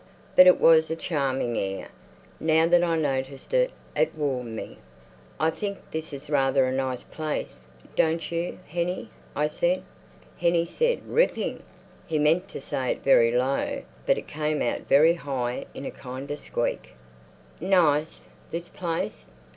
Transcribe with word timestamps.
But 0.35 0.47
it 0.47 0.59
was 0.59 0.89
a 0.89 0.95
charming 0.95 1.55
air. 1.59 1.89
Now 2.39 2.65
that 2.65 2.83
I 2.83 2.97
noticed 2.97 3.53
it, 3.53 3.71
it 3.95 4.15
warmed 4.15 4.55
me. 4.55 4.79
"I 5.39 5.51
think 5.51 5.77
this 5.91 6.11
is 6.11 6.27
rather 6.27 6.65
a 6.65 6.71
nice 6.71 7.03
place, 7.03 7.65
don't 7.95 8.31
you, 8.31 8.57
Hennie?" 8.67 9.11
I 9.35 9.47
said. 9.47 9.83
Hennie 10.39 10.65
said: 10.65 11.05
"Ripping!" 11.07 11.61
He 12.07 12.17
meant 12.17 12.47
to 12.47 12.59
say 12.59 12.89
it 12.93 13.03
very 13.03 13.31
low, 13.31 13.83
but 14.07 14.17
it 14.17 14.27
came 14.27 14.63
out 14.63 14.87
very 14.89 15.13
high 15.13 15.65
in 15.75 15.85
a 15.85 15.91
kind 15.91 16.31
of 16.31 16.39
squeak. 16.39 16.95
Nice? 17.59 18.27
This 18.49 18.69
place? 18.69 19.29